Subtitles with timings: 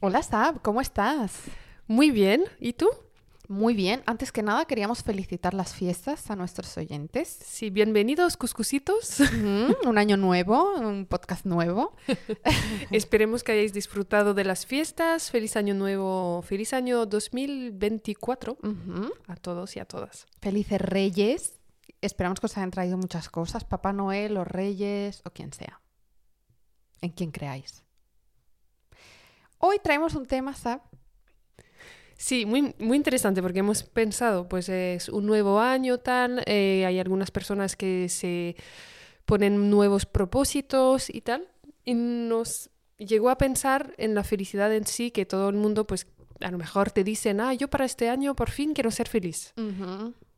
[0.00, 1.32] Hola Sab, ¿cómo estás?
[1.86, 2.42] Muy bien.
[2.58, 2.88] ¿Y tú?
[3.46, 4.02] Muy bien.
[4.06, 7.28] Antes que nada queríamos felicitar las fiestas a nuestros oyentes.
[7.44, 9.20] Sí, bienvenidos, cuscusitos.
[9.84, 11.94] Un año nuevo, un podcast nuevo.
[12.90, 15.30] Esperemos que hayáis disfrutado de las fiestas.
[15.30, 19.12] Feliz año nuevo, feliz año 2024 Ujú.
[19.28, 20.26] a todos y a todas.
[20.40, 21.60] Felices Reyes.
[22.00, 25.80] Esperamos que os hayan traído muchas cosas, Papá Noel, los Reyes o quien sea.
[27.02, 27.84] En quien creáis.
[29.62, 30.80] Hoy traemos un tema, Sab.
[32.16, 36.98] Sí, muy, muy interesante porque hemos pensado, pues es un nuevo año tal, eh, hay
[36.98, 38.56] algunas personas que se
[39.26, 41.46] ponen nuevos propósitos y tal,
[41.84, 46.06] y nos llegó a pensar en la felicidad en sí, que todo el mundo, pues
[46.40, 49.52] a lo mejor te dicen, ah, yo para este año por fin quiero ser feliz.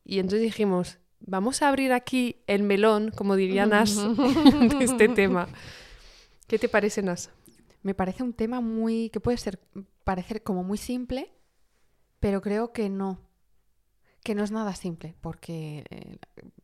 [0.05, 5.47] Y entonces dijimos, vamos a abrir aquí el melón, como diría Nas, de este tema.
[6.49, 7.31] ¿Qué te parece, Nas?
[7.83, 9.61] Me parece un tema muy que puede ser
[10.05, 11.33] parecer como muy simple,
[12.21, 13.21] pero creo que no.
[14.25, 16.19] Que no es nada simple, porque eh,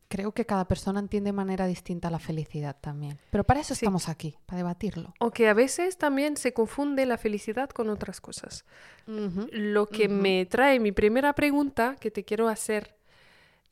[0.07, 3.17] creo que cada persona entiende de manera distinta la felicidad también.
[3.31, 3.83] Pero para eso Sí.
[3.85, 5.13] estamos aquí, para debatirlo.
[5.19, 8.63] Aunque a veces también se confunde la felicidad con otras cosas.
[9.07, 12.95] Lo que me trae mi primera pregunta que te quiero hacer,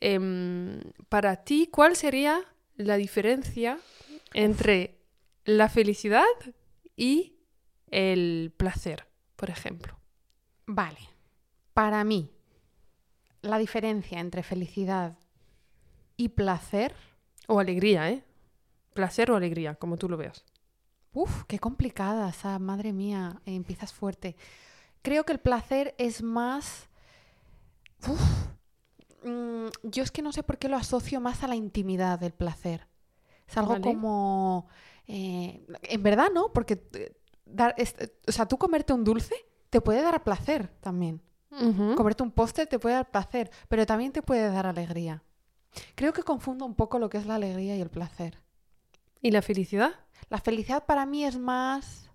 [0.02, 2.42] em, para ti, ¿cuál sería
[2.76, 3.80] la diferencia
[4.34, 5.00] entre
[5.46, 6.26] la felicidad
[6.98, 7.37] y
[7.92, 10.00] el placer, por ejemplo?
[10.66, 11.00] Vale.
[11.74, 12.32] Para mí,
[13.42, 15.18] la diferencia entre felicidad
[16.18, 16.96] y placer,
[17.48, 18.24] O alegría, ¿eh?
[18.94, 20.44] Placer o alegría, como tú lo veas.
[21.14, 24.36] Uf, qué complicada, esa madre mía, eh, empiezas fuerte.
[25.02, 26.90] Creo que el placer es más...
[28.08, 28.22] Uf,
[29.24, 32.34] mm, yo es que no sé por qué lo asocio más a la intimidad del
[32.34, 32.88] placer.
[33.48, 33.84] Es algo Vale.
[33.84, 34.68] como...
[35.08, 36.52] eh, en verdad, ¿no?
[36.54, 37.14] Porque eh,
[37.52, 37.96] dar, es-
[38.28, 39.36] o sea, tú comerte un dulce
[39.70, 41.22] te puede dar placer también.
[41.96, 45.24] Comerte un postre te puede dar placer, pero también te puede dar alegría.
[45.96, 48.40] Creo que confundo un poco lo que es la alegría y el placer.
[49.22, 49.92] ¿Y la felicidad?
[50.30, 52.12] La felicidad para mí es más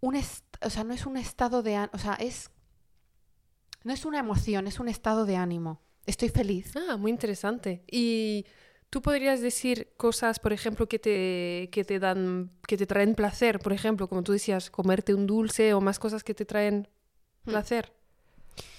[0.00, 0.16] un
[0.62, 2.50] o sea, no es un estado de, o sea, es
[3.84, 5.80] no es una emoción, es un estado de ánimo.
[6.06, 6.72] Estoy feliz.
[6.76, 7.84] Ah, muy interesante.
[7.90, 8.44] ¿Y
[8.96, 13.58] tú podrías decir cosas, por ejemplo, que te, que te dan, que te traen placer?
[13.58, 16.88] Por ejemplo, como tú decías, comerte un dulce o más cosas que te traen
[17.44, 17.50] Hmm.
[17.50, 17.92] placer.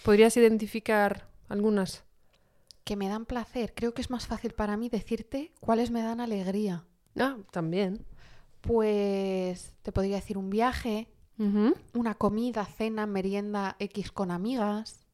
[0.04, 2.04] ¿Podrías identificar algunas?
[2.84, 3.76] Que me dan placer.
[3.76, 6.84] Creo que es más fácil para mí decirte cuáles me dan alegría.
[7.16, 8.04] Ah, también.
[8.62, 11.10] Pues te podría decir un viaje,
[11.94, 15.06] una comida, cena, merienda X con amigas.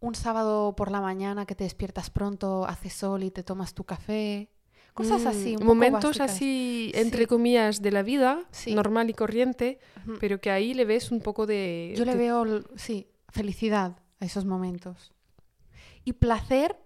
[0.00, 3.84] Un sábado por la mañana que te despiertas pronto, hace sol y te tomas tu
[3.84, 4.50] café.
[4.94, 5.56] Cosas Mm, así.
[5.60, 7.26] un Momentos así, entre Sí.
[7.26, 8.74] comillas, de la vida, Sí.
[8.74, 9.78] normal y corriente,
[10.18, 11.94] pero que ahí le ves un poco de...
[11.96, 12.44] Yo le veo,
[12.76, 15.12] sí, felicidad a esos momentos.
[16.04, 16.76] Y placer,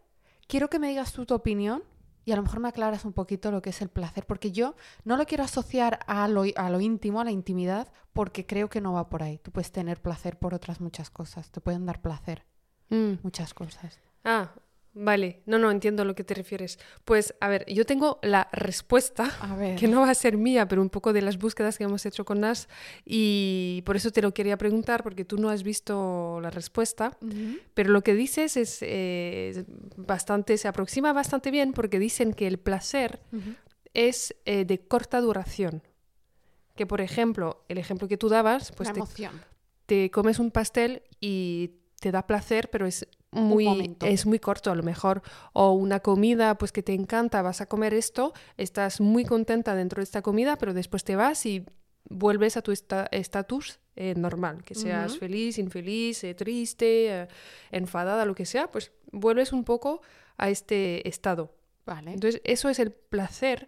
[0.49, 1.83] quiero que me digas tú tu opinión
[2.25, 4.75] y a lo mejor me aclaras un poquito lo que es el placer, porque yo
[5.05, 8.81] no lo quiero asociar a lo, a lo íntimo, a la intimidad, porque creo que
[8.81, 9.39] no va por ahí.
[9.39, 12.45] Tú puedes tener placer por otras muchas cosas, te pueden dar placer
[12.91, 13.15] Mm.
[13.23, 13.99] muchas cosas.
[14.25, 14.53] Ah,
[14.93, 15.43] vale.
[15.47, 16.79] No, no, entiendo a lo que te refieres.
[17.05, 19.31] Pues, a ver, yo tengo la respuesta.
[19.41, 19.77] A ver.
[19.77, 22.25] que no va a ser mía, pero un poco de las búsquedas que hemos hecho
[22.25, 22.69] con Nas
[23.05, 27.17] y por eso te lo quería preguntar porque tú no has visto la respuesta,
[27.75, 29.65] pero lo que dices es eh,
[29.97, 33.21] bastante, se aproxima bastante bien porque dicen que el placer
[33.95, 35.83] es eh, de corta duración.
[36.77, 39.41] Que por ejemplo, el ejemplo que tú dabas, pues La te, emoción.
[39.87, 41.71] te comes un pastel y
[42.05, 45.23] te da placer, pero es muy, es muy corto a lo mejor.
[45.55, 50.01] O una comida pues que te encanta, vas a comer esto, estás muy contenta dentro
[50.01, 51.65] de esta comida, pero después te vas y
[52.11, 57.29] vuelves a tu esta- estatus eh, normal, que seas feliz, infeliz, eh, triste, eh,
[57.71, 60.03] enfadada, lo que sea, pues vuelves un poco
[60.37, 61.55] a este estado.
[61.87, 62.13] Vale.
[62.13, 63.67] Entonces, eso es el placer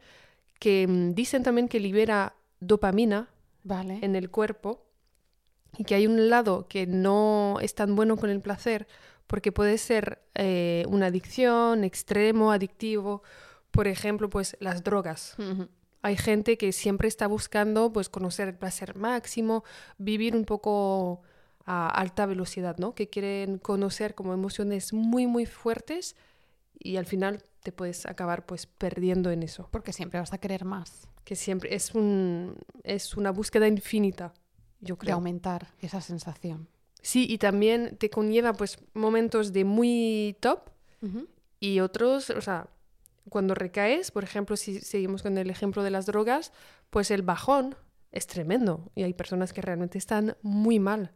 [0.59, 3.31] que mm, dicen también que libera dopamina
[3.65, 3.99] vale.
[4.03, 4.86] en el cuerpo
[5.79, 8.87] y que hay un lado que no es tan bueno con el placer
[9.27, 13.23] porque puede ser eh, una adicción, extremo, adictivo.
[13.73, 15.37] Por ejemplo, pues las drogas.
[16.03, 19.65] Hay gente que siempre está buscando pues conocer el placer máximo,
[19.99, 21.23] vivir un poco
[21.65, 22.95] a alta velocidad, ¿no?
[22.95, 26.15] Que quieren conocer como emociones muy muy fuertes
[26.79, 30.65] y al final te puedes acabar pues perdiendo en eso, Porque siempre vas a querer
[30.65, 31.09] más.
[31.25, 34.33] que siempre es un es una búsqueda infinita,
[34.81, 35.15] yo De creo.
[35.17, 36.69] aumentar esa sensación.
[37.03, 40.71] Sí, y también te conlleva pues momentos de muy top
[41.61, 42.69] y otros, o sea,
[43.29, 46.53] cuando recaes, por ejemplo, si seguimos con el ejemplo de las drogas,
[46.91, 47.77] pues el bajón
[48.13, 48.91] es tremendo.
[48.95, 51.13] Y hay personas que realmente están muy mal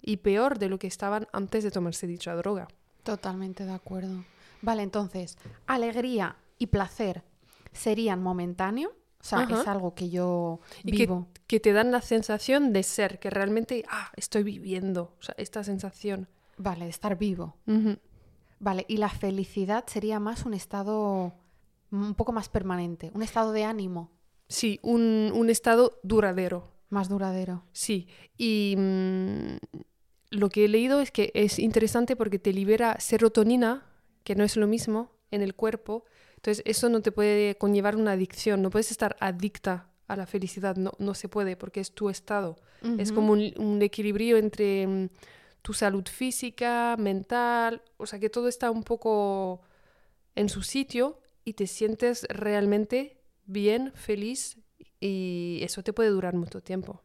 [0.00, 2.68] y peor de lo que estaban antes de tomarse dicha droga.
[3.02, 4.24] Totalmente de acuerdo.
[4.60, 7.24] Vale, entonces, alegría y placer
[7.72, 8.92] serían momentáneos.
[9.22, 9.60] O sea, Ajá.
[9.60, 11.28] es algo que yo Y que, vivo.
[11.46, 15.14] que te dan la sensación de ser, que realmente, ah, estoy viviendo.
[15.20, 16.28] O sea, esta sensación.
[16.58, 17.56] Vale, de estar vivo.
[18.58, 21.34] Vale, y la felicidad sería más un estado
[21.90, 24.10] un poco más permanente, un estado de ánimo
[24.48, 26.68] Sí, un, un estado duradero.
[26.90, 27.62] más duradero.
[27.72, 29.56] Sí, y mm,
[30.30, 33.86] lo que he leído es que es interesante porque te libera serotonina,
[34.24, 36.04] que no es lo mismo, en el cuerpo.
[36.42, 40.74] Entonces, eso no te puede conllevar una adicción, no puedes estar adicta a la felicidad,
[40.74, 42.56] no, no se puede porque es tu estado.
[42.98, 45.08] Es como un, un equilibrio entre mm,
[45.62, 49.60] tu salud física, mental, o sea que todo está un poco
[50.34, 54.58] en su sitio y te sientes realmente bien, feliz
[54.98, 57.02] y eso te puede durar mucho tiempo.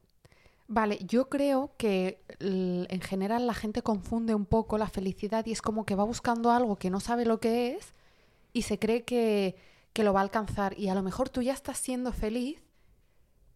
[0.68, 5.62] Vale, yo creo que en general la gente confunde un poco la felicidad y es
[5.62, 7.94] como que va buscando algo que no sabe lo que es
[8.58, 9.56] y se cree que,
[9.94, 10.78] que lo va a alcanzar.
[10.80, 12.62] Y a lo mejor tú ya estás siendo feliz,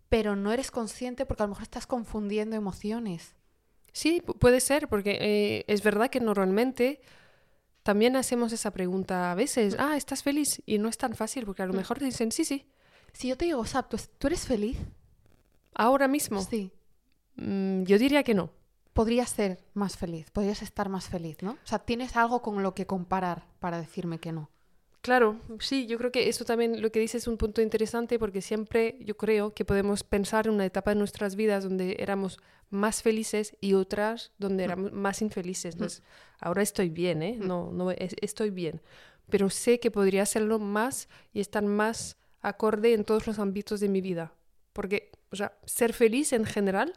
[0.09, 3.35] pero no eres consciente porque a lo mejor estás confundiendo emociones.
[3.93, 7.01] Sí, pu- puede ser, porque eh, es verdad que normalmente
[7.83, 10.61] también hacemos esa pregunta a veces, ah, ¿estás feliz?
[10.65, 12.67] Y no es tan fácil, porque a lo mejor te dicen, sí, sí,
[13.13, 14.77] Si yo te digo, Sap, ¿tú, tú eres feliz?
[15.73, 16.41] ahora mismo.
[16.41, 16.71] Sí.
[17.35, 18.51] Mm, yo diría que no.
[18.93, 21.51] Podrías ser más feliz, podrías estar más feliz, ¿no?
[21.51, 24.49] O sea, tienes algo con lo que comparar para decirme que no.
[25.01, 28.41] Claro, sí, yo creo que eso también lo que dices es un punto interesante porque
[28.41, 32.37] siempre yo creo que podemos pensar en una etapa de nuestras vidas donde éramos
[32.69, 35.73] más felices y otras donde éramos más infelices.
[35.73, 36.03] Entonces,
[36.39, 37.35] ahora estoy bien, ¿eh?
[37.39, 38.79] No, no, es- estoy bien.
[39.27, 43.89] Pero sé que podría hacerlo más y estar más acorde en todos los ámbitos de
[43.89, 44.35] mi vida.
[44.71, 46.93] Porque, o sea, ser feliz en general,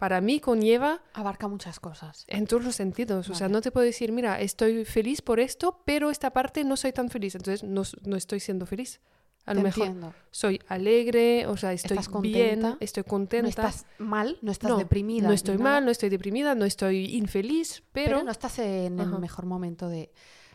[0.00, 2.24] para mí conlleva Abarca muchas cosas.
[2.26, 3.28] en todos los sentidos.
[3.28, 3.52] O sea, Vale.
[3.52, 7.10] no te puedo decir, mira, estoy feliz por esto, pero esta parte no soy tan
[7.10, 7.34] feliz.
[7.34, 9.00] Entonces no, no estoy siendo feliz.
[9.46, 10.14] A lo Te mejor entiendo.
[10.30, 12.76] soy alegre, o sea, estoy ¿Estás bien, contenta?
[12.80, 13.48] estoy No contenta.
[13.48, 15.28] estás mal, no estás No, deprimida.
[15.28, 19.08] No estoy mal, no estoy deprimida, no estoy infeliz, pero, pero, no estás en el
[19.08, 19.18] Ajá.
[19.18, 20.12] mejor momento de...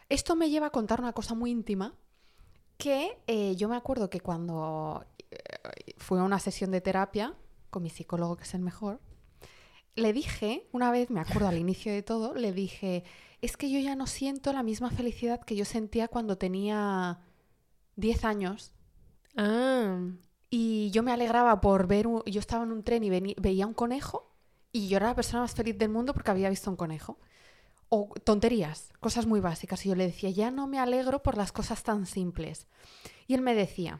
[0.10, 1.94] Esto me lleva a contar una cosa muy íntima
[2.78, 5.38] que eh, yo me acuerdo que cuando eh,
[5.98, 7.34] fui a una sesión de terapia
[7.70, 9.00] con mi psicólogo, que es el mejor,
[9.96, 13.04] le dije, una vez, me acuerdo al inicio de todo, le dije,
[13.42, 17.20] es que yo ya no siento la misma felicidad que yo sentía cuando tenía
[17.96, 18.72] 10 años
[19.38, 20.00] Ah,
[20.50, 23.74] Y yo me alegraba por ver, un- yo estaba en un tren y veía un
[23.74, 24.32] conejo
[24.72, 27.20] y yo era la persona más feliz del mundo porque había visto un conejo.
[27.90, 29.86] O tonterías, cosas muy básicas.
[29.86, 32.68] Y yo le decía, ya no me alegro por las cosas tan simples.
[33.28, 34.00] Y él me decía,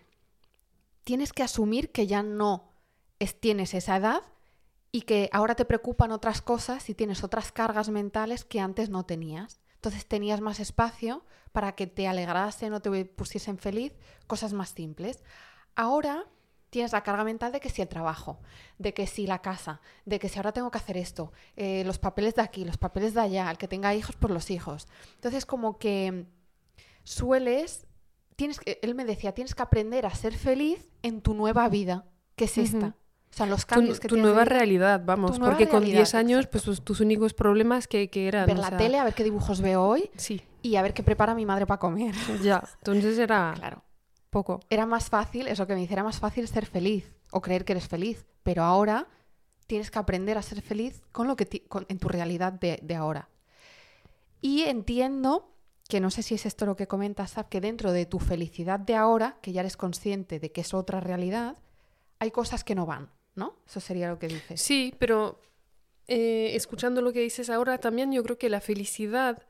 [1.04, 2.72] tienes que asumir que ya no
[3.20, 4.22] es- tienes esa edad
[4.96, 9.06] y que ahora te preocupan otras cosas y tienes otras cargas mentales que antes no
[9.06, 9.60] tenías.
[9.74, 13.92] Entonces tenías más espacio para que te alegrasen o te pusiesen feliz,
[14.26, 15.22] cosas más simples.
[15.76, 16.24] Ahora
[16.70, 18.40] tienes la carga mental de que si el trabajo,
[18.78, 22.00] de que si la casa, de que si ahora tengo que hacer esto, eh, los
[22.00, 24.88] papeles de aquí, los papeles de allá, el que tenga hijos por los hijos.
[25.16, 26.26] Entonces como que
[27.04, 27.86] sueles,
[28.38, 32.06] tienes, él me decía, tienes que aprender a ser feliz en tu nueva vida,
[32.38, 32.96] que es esta.
[33.36, 35.82] O sea, los tu, cambios que tu tienes de nueva realidad, vamos, Tu porque con
[35.82, 38.46] realidad, 10 años, pues tus, tus únicos problemas que, que eran...
[38.48, 40.94] ver o la sea, tele, a ver qué dibujos veo hoy Sí, y a ver
[40.94, 42.16] qué prepara mi madre para comer.
[42.42, 43.84] ya, entonces era Claro.
[44.30, 44.62] poco.
[44.70, 47.74] Era más fácil, eso que me dice, era más fácil ser feliz o creer que
[47.74, 48.26] eres feliz.
[48.42, 49.08] Pero ahora
[49.68, 52.80] tienes que aprender a ser feliz con lo que ti- con- en tu realidad de,
[52.82, 53.28] de ahora.
[54.42, 55.52] Y entiendo
[55.90, 58.80] que no sé si es esto lo que comentas, Sab, que dentro de tu felicidad
[58.80, 61.58] de ahora, que ya eres consciente de que es otra realidad,
[62.20, 63.56] hay cosas que no van, ¿no?
[63.68, 64.62] Eso sería lo que dices.
[64.62, 65.40] Sí, pero
[66.08, 69.44] eh, escuchando lo que dices ahora, también yo creo que la felicidad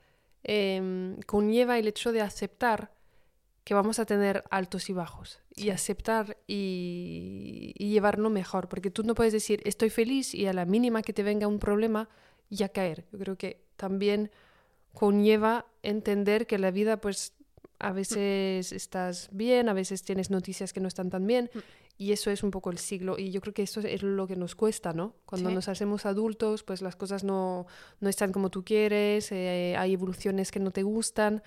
[0.44, 2.92] em, conlleva el hecho de aceptar
[3.63, 9.04] que vamos a tener altos y bajos y aceptar y, y llevarlo mejor, porque tú
[9.04, 12.10] no puedes decir estoy feliz y a la mínima que te venga un problema
[12.50, 13.06] ya caer.
[13.12, 14.32] Yo creo que también
[14.94, 17.34] conlleva entender que la vida pues
[17.80, 21.60] a veces estás bien, a veces tienes noticias que no están tan bien Mm.
[21.98, 24.36] Y eso es un poco el siglo y yo creo que esto es lo que
[24.36, 25.14] nos cuesta, ¿no?
[25.25, 25.56] Cuando Sí.
[25.56, 27.68] nos hacemos adultos pues las cosas no,
[28.02, 31.42] no están como tú quieres, eh, hay evoluciones que no te gustan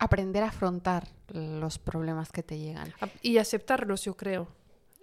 [0.00, 2.92] Aprender a afrontar los problemas que te llegan.
[3.20, 4.46] y aceptarlos yo creo.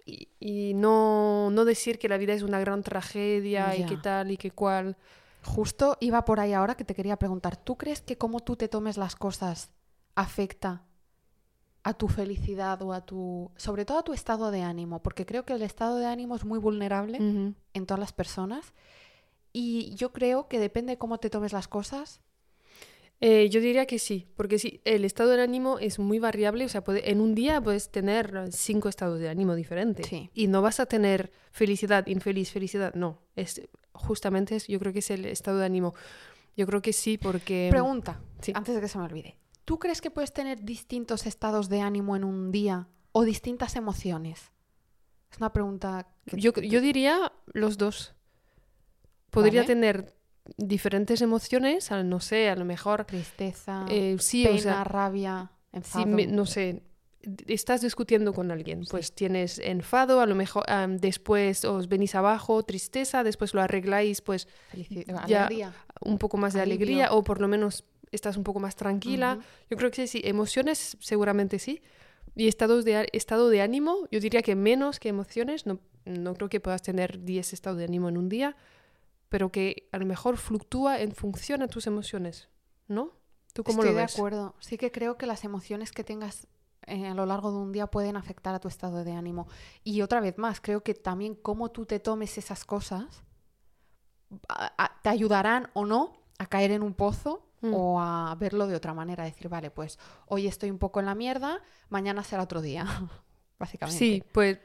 [0.06, 4.30] Y, y no, no decir que la vida es una gran tragedia y que tal
[4.30, 4.96] y que cual.
[5.44, 8.68] Justo iba por ahí ahora que te quería preguntar, ¿tú crees que cómo tú te
[8.68, 9.70] tomes las cosas
[10.14, 10.82] afecta
[11.88, 15.44] a tu felicidad o a tu, sobre todo a tu estado de ánimo, porque creo
[15.44, 18.74] que el estado de ánimo es muy vulnerable en todas las personas
[19.52, 22.20] y yo creo que depende de cómo te tomes las cosas.
[23.20, 26.68] Eh, yo diría que sí, porque sí, el estado de ánimo es muy variable, o
[26.68, 30.28] sea, puede- en un día puedes tener cinco estados de ánimo diferentes Sí.
[30.34, 33.62] y no vas a tener felicidad, infeliz, felicidad, no, es
[33.92, 35.94] justamente es, yo creo que es el estado de ánimo.
[36.56, 38.52] Yo creo que sí, porque Pregunta, sí.
[38.54, 39.36] antes de que se me olvide.
[39.66, 44.52] ¿Tú crees que puedes tener distintos estados de ánimo en un día o distintas emociones?
[45.30, 48.14] Es una pregunta que yo, yo diría los dos.
[49.30, 49.66] Podría Vale.
[49.66, 50.14] tener
[50.56, 56.06] diferentes emociones, no sé, a lo mejor, tristeza, eh, sí, pena, o sea, rabia, enfado.
[56.06, 56.84] me- no sé,
[57.48, 60.64] estás discutiendo con alguien, pues tienes enfado, a lo mejor
[61.00, 64.46] después os venís abajo, tristeza, después lo arregláis, pues
[65.26, 65.74] ya- alegría.
[66.02, 66.76] un poco más de Alivio.
[66.86, 67.84] alegría o por lo menos
[68.16, 69.34] estás un poco más tranquila.
[69.38, 69.44] Ujú.
[69.70, 71.82] Yo creo que sí, emociones seguramente sí.
[72.34, 76.48] Y estados de, estado de ánimo, yo diría que menos que emociones, no, no creo
[76.48, 78.56] que puedas tener 10 estados de ánimo en un día,
[79.28, 82.48] pero que a lo mejor fluctúa en función a tus emociones,
[82.88, 83.12] ¿no?
[83.54, 84.14] ¿Tú cómo Estoy lo de ves?
[84.16, 84.54] acuerdo.
[84.60, 86.46] Sí que creo que las emociones que tengas
[86.86, 89.48] eh, a lo largo de un día pueden afectar a tu estado de ánimo.
[89.82, 93.24] Y otra vez más, creo que también cómo tú te tomes esas cosas
[94.48, 97.74] a- a- te ayudarán o no a caer en un pozo Mm.
[97.74, 99.24] o a verlo de otra manera.
[99.24, 102.86] Decir, vale, pues hoy estoy un poco en la mierda, mañana será otro día.
[103.58, 103.98] Básicamente.
[103.98, 104.58] Sí, pues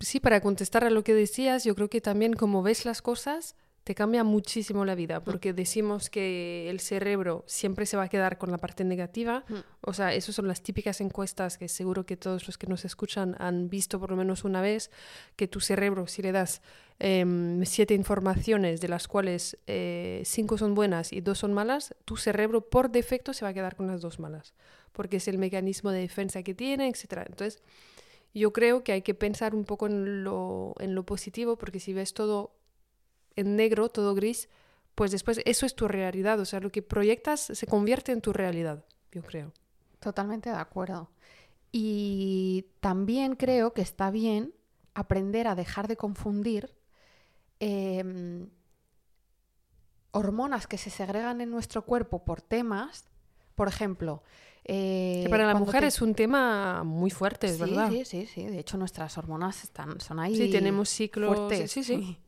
[0.00, 3.54] sí, para contestar a lo que decías, yo creo que también como ves las cosas,
[3.86, 8.36] te cambia muchísimo la vida, porque decimos que el cerebro siempre se va a quedar
[8.36, 9.44] con la parte negativa.
[9.48, 9.54] Mm.
[9.82, 13.36] O sea, esas son las típicas encuestas que seguro que todos los que nos escuchan
[13.38, 14.90] han visto por lo menos una vez,
[15.36, 16.62] que tu cerebro, si le das
[16.98, 22.16] em, siete informaciones, de las cuales eh, cinco son buenas y dos son malas, tu
[22.16, 24.52] cerebro por defecto se va a quedar con las dos malas,
[24.90, 27.22] porque es el mecanismo de defensa que tiene, etc.
[27.28, 27.62] Entonces,
[28.34, 31.92] yo creo que hay que pensar un poco en lo, en lo positivo, porque si
[31.92, 32.50] ves todo
[33.36, 34.48] en negro, todo gris,
[34.94, 36.40] pues después eso es tu realidad.
[36.40, 39.52] O sea, lo que proyectas se convierte en tu realidad, yo creo.
[40.00, 41.10] Totalmente de acuerdo.
[41.72, 44.54] Y también creo que está bien
[44.94, 46.74] aprender a dejar de confundir
[47.60, 48.48] em,
[50.12, 53.04] hormonas que se segregan en nuestro cuerpo por temas.
[53.54, 54.22] Por ejemplo,
[54.64, 57.90] eh, que para la mujer te- es un tema muy fuerte, es sí, verdad.
[57.90, 58.46] Sí, sí, sí.
[58.46, 60.36] De hecho, nuestras hormonas están, son ahí.
[60.36, 61.36] Sí, tenemos ciclos.
[61.36, 61.70] fuertes.
[61.72, 62.18] Sí, sí.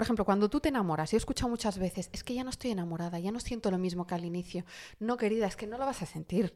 [0.00, 2.48] Por ejemplo, cuando tú te enamoras, yo he escuchado muchas veces, es que ya no
[2.48, 4.64] estoy enamorada, ya no siento lo mismo que al inicio.
[4.98, 6.54] No, querida, es que no lo vas a sentir.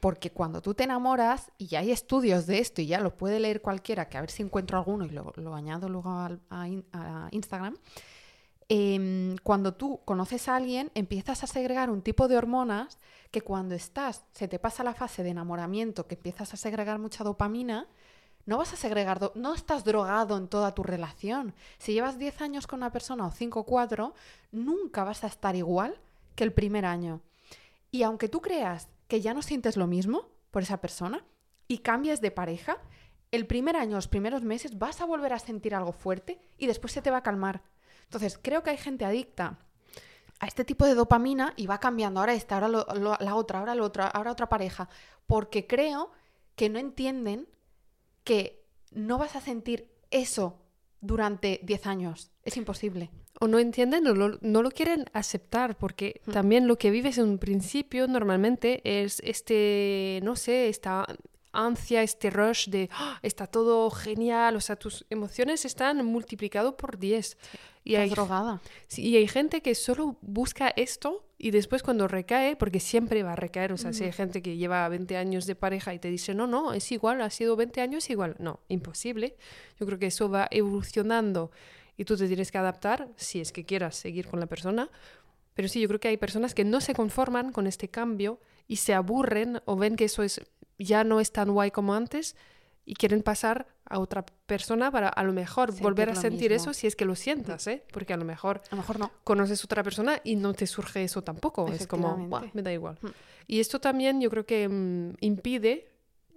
[0.00, 3.40] Porque cuando tú te enamoras, y ya hay estudios de esto, y ya lo puede
[3.40, 7.28] leer cualquiera, que a ver si encuentro alguno y lo, añado luego a, in- a
[7.30, 7.78] Instagram,
[8.68, 12.98] em, cuando tú conoces a alguien, empiezas a segregar un tipo de hormonas
[13.30, 17.24] que cuando estás, se te pasa la fase de enamoramiento, que empiezas a segregar mucha
[17.24, 17.88] dopamina,
[18.46, 21.54] no vas a segregar, no estás drogado en toda tu relación.
[21.78, 24.14] Si llevas 10 años con una persona o 5 o 4,
[24.52, 25.98] nunca vas a estar igual
[26.34, 27.20] que el primer año.
[27.90, 31.24] Y aunque tú creas que ya no sientes lo mismo por esa persona
[31.68, 32.78] y cambies de pareja,
[33.30, 36.92] el primer año, los primeros meses, vas a volver a sentir algo fuerte y después
[36.92, 37.62] se te va a calmar.
[38.04, 39.58] Entonces, creo que hay gente adicta
[40.38, 43.82] a este tipo de dopamina y va cambiando ahora esta, ahora la otra, ahora la
[43.82, 44.88] otra, ahora otra pareja,
[45.26, 46.12] porque creo
[46.54, 47.48] que no entienden
[48.24, 50.60] que no vas a sentir eso
[51.00, 52.30] durante 10 años.
[52.44, 53.10] Es imposible.
[53.40, 56.30] O no entienden o lo- no lo quieren aceptar, porque Mm.
[56.32, 61.04] también lo que vives en un principio normalmente es este, no sé, esta
[61.54, 66.98] ansia, este rush de "Ah, está todo genial, o sea, tus emociones están multiplicado por
[66.98, 67.36] 10.
[67.86, 68.62] Y hay, drogada.
[68.88, 73.34] sí, y hay gente que solo busca esto y después cuando recae, porque siempre va
[73.34, 76.10] a recaer, o sea, si hay gente que lleva 20 años de pareja y te
[76.10, 79.36] dice, no, no, es igual, ha sido 20 años igual, no, imposible.
[79.78, 81.50] Yo creo que eso va evolucionando
[81.98, 84.90] y tú te tienes que adaptar si es que quieras seguir con la persona.
[85.52, 88.76] Pero sí, yo creo que hay personas que no se conforman con este cambio y
[88.76, 90.40] se aburren o ven que eso es
[90.78, 92.36] ya no es tan guay como antes
[92.86, 96.70] y quieren pasar a otra persona para a lo mejor Sentir volver a sentir mismo.
[96.70, 97.82] eso si es que lo sientas, ¿eh?
[97.92, 99.10] Porque a lo mejor A lo mejor no.
[99.24, 101.70] conoces otra persona y no te surge eso tampoco.
[101.72, 102.28] Es como, Efectivamente.
[102.30, 102.98] "Buah, me da igual.
[103.00, 103.08] Mm.
[103.46, 105.90] Y esto también yo creo que mm, impide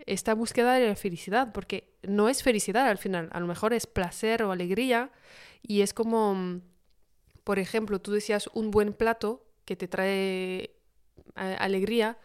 [0.05, 3.87] esta búsqueda de la felicidad, porque no es felicidad al final, a lo mejor es
[3.87, 5.11] placer o alegría
[5.61, 6.61] y es como, mm,
[7.43, 10.71] por ejemplo, tú decías un buen plato que te trae
[11.35, 12.17] eh, alegría,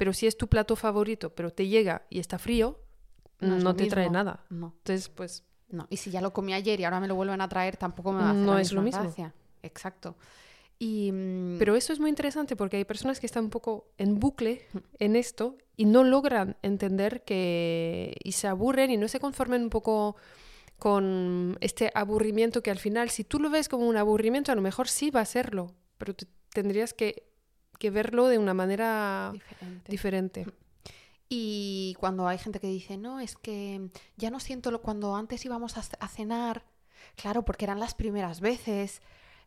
[0.00, 2.78] pero si es tu plato favorito, pero te llega y está frío,
[3.40, 4.44] No te trae nada.
[4.48, 5.86] No, Entonces, pues no.
[5.90, 8.20] Y si ya lo comí ayer y ahora me lo vuelven a traer, tampoco me
[8.20, 9.02] va a hacer No la es lo mismo.
[9.02, 9.34] gracia.
[9.62, 10.16] Exacto.
[10.78, 14.18] Y, mm, Pero eso es muy interesante porque hay personas que están un poco en
[14.18, 14.62] bucle
[14.98, 19.68] en esto y no logran entender que y se aburren y no se conformen un
[19.70, 20.16] poco
[20.78, 24.62] con este aburrimiento que al final, si tú lo ves como un aburrimiento, a lo
[24.62, 27.29] mejor sí va a serlo, pero te- tendrías que,
[27.80, 29.90] que verlo de una manera diferente.
[29.90, 30.46] diferente.
[31.30, 35.44] Y cuando hay gente que dice, no, es que ya no siento lo cuando antes
[35.44, 36.64] íbamos a cenar,
[37.16, 39.00] claro, porque eran las primeras veces,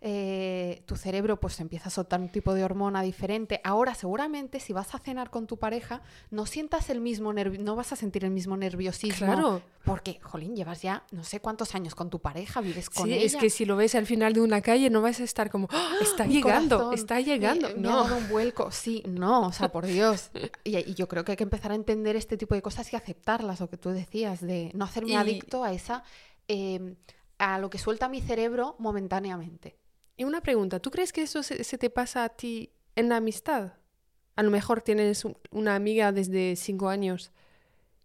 [0.06, 3.62] eh, tu cerebro pues empieza a soltar un tipo de hormona diferente.
[3.64, 7.94] Ahora seguramente si vas a cenar con tu pareja, no sientas el mismo no vas
[7.94, 9.26] a sentir el mismo nerviosismo.
[9.26, 9.62] Claro.
[9.86, 13.26] Porque, jolín, llevas ya no sé cuántos años con tu pareja, vives con Sí, ella.
[13.26, 15.68] es que si lo ves al final de una calle no vas a estar como,
[15.72, 17.70] "Ah, está Mi llegando, corazón, está llegando.
[17.70, 18.04] Me, me ha no.
[18.04, 18.72] dado un vuelco.
[18.72, 20.32] Sí, no, o sea, por Dios.
[20.66, 22.96] Y, y yo creo que hay que empezar a entender este tipo de cosas y
[22.98, 26.04] aceptarlas, lo que tú decías, de no hacerme Y- adicto a esa,
[26.50, 26.96] eh,
[27.38, 29.78] a lo que suelta mi cerebro momentáneamente.
[30.24, 33.74] Una pregunta, ¿tú crees que eso se, te pasa a ti en la amistad?
[34.36, 37.32] A lo mejor tienes un- una amiga desde cinco años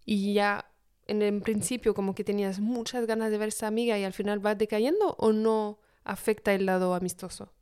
[0.05, 0.71] y ya
[1.07, 4.45] en el principio como que tenías muchas ganas de ver esa amiga y al final
[4.45, 7.53] va decayendo o no afecta el lado amistoso?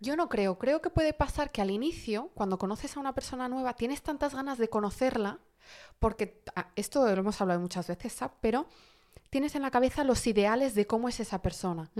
[0.00, 3.48] Yo no creo, creo que puede pasar que al inicio, cuando conoces a una persona
[3.48, 5.38] nueva, tienes tantas ganas de conocerla,
[6.00, 8.34] porque ah, esto lo hemos hablado muchas veces, ¿sabes?
[8.40, 8.66] Pero
[9.32, 11.90] tienes en la cabeza los ideales de cómo es esa persona.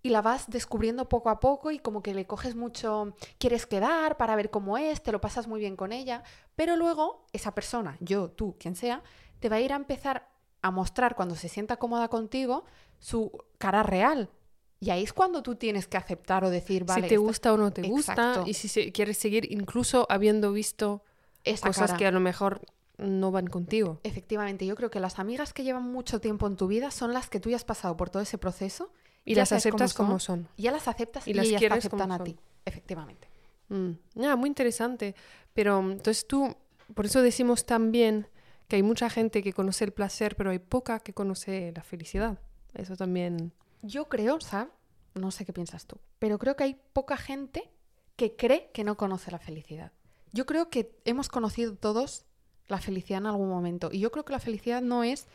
[0.00, 4.16] Y la vas descubriendo poco a poco y como que le coges mucho, quieres quedar
[4.16, 6.22] para ver cómo es, te lo pasas muy bien con ella,
[6.54, 9.02] pero luego esa persona, yo, tú, quien sea,
[9.40, 10.28] te va a ir a empezar
[10.62, 12.64] a mostrar cuando se sienta cómoda contigo
[13.00, 14.30] su cara real.
[14.78, 17.52] Y ahí es cuando tú tienes que aceptar o decir, vale, si te esta- gusta
[17.54, 18.22] o no te Exacto.
[18.22, 21.02] gusta y si se- quieres seguir incluso habiendo visto
[21.42, 21.98] esa cosas cara.
[21.98, 22.60] que a lo mejor
[22.98, 24.00] no van contigo.
[24.02, 27.30] Efectivamente, yo creo que las amigas que llevan mucho tiempo en tu vida son las
[27.30, 28.92] que tú ya has pasado por todo ese proceso
[29.24, 30.48] Y las aceptas como son.
[30.56, 32.36] ya las aceptas Y y, las ellas te como aceptan a ti.
[32.64, 33.28] Efectivamente.
[33.68, 33.90] Mm,
[34.24, 35.14] ah, muy interesante.
[35.54, 36.54] Pero mm, entonces tú,
[36.94, 38.26] por eso decimos también
[38.66, 42.38] que hay mucha gente que conoce el placer, pero hay poca que conoce la felicidad.
[42.74, 43.52] Eso también.
[43.82, 44.72] Yo creo, ¿sabes?
[45.14, 47.70] No sé qué piensas tú, pero creo que hay poca gente
[48.16, 49.92] que cree que no conoce la felicidad.
[50.32, 52.26] Yo creo que hemos conocido todos
[52.68, 53.90] la felicidad en algún momento.
[53.92, 55.26] Y yo creo que la felicidad no es,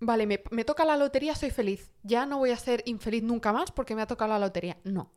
[0.00, 1.90] vale, me, me toca la lotería, soy feliz.
[2.02, 4.78] Ya no voy a ser infeliz nunca más porque me ha tocado la lotería.
[4.84, 5.10] No,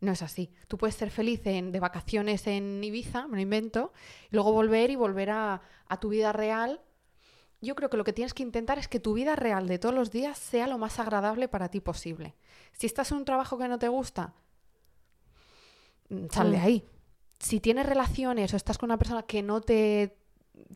[0.00, 0.52] no es así.
[0.68, 3.92] Tú puedes ser feliz en, de vacaciones en Ibiza, me lo invento,
[4.30, 6.80] y luego volver y volver a, a tu vida real
[7.64, 9.94] yo creo que lo que tienes que intentar es que tu vida real de todos
[9.94, 12.34] los días sea lo más agradable para ti posible.
[12.72, 14.34] Si estás en un trabajo que no te gusta,
[16.08, 16.60] mm, sal de Mm.
[16.60, 16.84] ahí.
[17.42, 20.16] Si tienes relaciones o estás con una persona que no te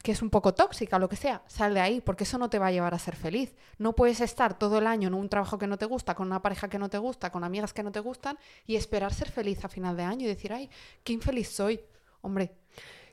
[0.03, 2.49] que es un poco tóxica o lo que sea, sal de ahí, porque eso no
[2.51, 3.55] te va a llevar a ser feliz.
[3.79, 6.41] No puedes estar todo el año en un trabajo que no te gusta, con una
[6.43, 9.65] pareja que no te gusta, con amigas que no te gustan y esperar ser feliz
[9.65, 10.69] a final de año y decir, ay,
[11.05, 11.81] qué infeliz soy.
[12.23, 12.53] Hombre,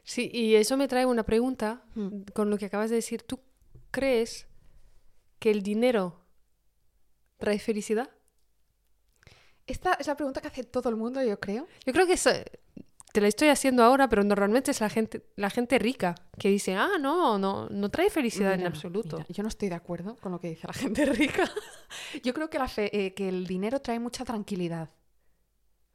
[0.05, 2.23] Sí, y eso me trae una pregunta Mm.
[2.33, 3.23] con lo que acabas de decir.
[3.23, 3.39] ¿Tú
[3.91, 4.47] crees
[5.39, 6.19] que el dinero
[7.37, 8.09] trae felicidad?
[9.65, 11.67] esta es la pregunta que hace todo el mundo, yo creo.
[11.85, 12.31] Yo creo que eso-
[13.13, 16.75] te la estoy haciendo ahora, pero normalmente es la gente, la gente rica que dice,
[16.75, 19.17] ah, no, no, no trae felicidad en absoluto.
[19.17, 21.49] mira, yo no estoy de acuerdo con lo que dice la gente rica.
[22.23, 24.89] Yo creo que, la fe- eh, que el dinero trae mucha tranquilidad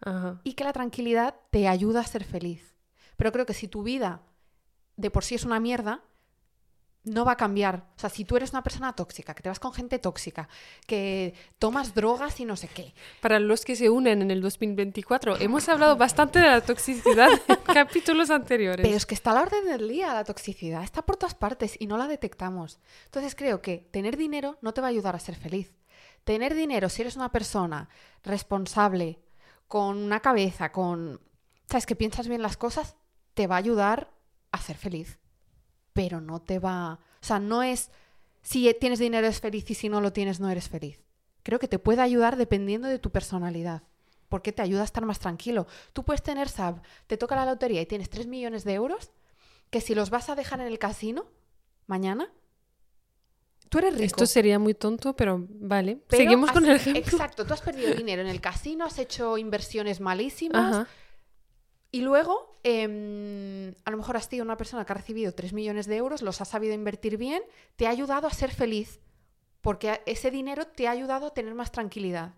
[0.00, 0.40] Ajá.
[0.44, 2.76] y que la tranquilidad te ayuda a ser feliz.
[3.16, 4.22] Pero creo que si tu vida
[4.96, 6.04] de por sí es una mierda,
[7.08, 7.84] no va a cambiar.
[7.96, 10.48] O sea, si tú eres una persona tóxica, que te vas con gente tóxica,
[10.86, 15.40] que tomas drogas y no sé qué, Para los que se unen en el 2024,
[15.40, 18.84] hemos hablado bastante de la toxicidad en capítulos anteriores.
[18.84, 21.76] Pero es que está a la orden del día la toxicidad, está por todas partes
[21.78, 22.78] y no la detectamos.
[23.06, 25.74] Entonces creo que tener dinero no te va a ayudar a ser feliz.
[26.24, 27.88] Tener dinero, si eres una persona
[28.22, 29.20] responsable,
[29.68, 31.20] con una cabeza, con...
[31.66, 31.86] ¿Sabes?
[31.86, 32.96] Que piensas bien las cosas,
[33.34, 34.10] te va a ayudar
[34.50, 35.18] a ser feliz.
[35.98, 37.00] Pero no te va...
[37.20, 37.90] O sea, no es...
[38.40, 41.00] Si tienes dinero es feliz y si no lo tienes no eres feliz.
[41.42, 43.82] Creo que te puede ayudar dependiendo de tu personalidad
[44.28, 45.66] porque te ayuda a estar más tranquilo.
[45.92, 49.10] Tú puedes tener SAB, te toca la lotería y tienes 3 millones de euros,
[49.70, 51.26] que si los vas a dejar en el casino
[51.88, 52.30] mañana,
[53.68, 54.04] tú eres rico.
[54.04, 55.98] Esto sería muy tonto, pero vale.
[56.06, 57.02] pero Seguimos con el ejemplo.
[57.02, 60.88] Exacto, tú has perdido dinero en el casino, has hecho inversiones malísimas Ajá.
[61.90, 65.86] y luego em, a lo mejor has sido una persona que ha recibido 3 millones
[65.86, 67.42] de euros, los has sabido invertir bien,
[67.76, 69.00] te ha ayudado a ser feliz,
[69.60, 72.34] porque ese dinero te ha ayudado a tener más tranquilidad.